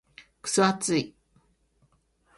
[0.41, 1.15] クソ暑い。